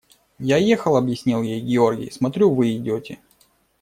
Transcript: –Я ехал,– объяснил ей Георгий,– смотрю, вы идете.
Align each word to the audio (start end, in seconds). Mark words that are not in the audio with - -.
–Я 0.39 0.57
ехал,– 0.57 0.97
объяснил 0.97 1.43
ей 1.43 1.61
Георгий,– 1.61 2.09
смотрю, 2.11 2.51
вы 2.55 2.75
идете. 2.75 3.19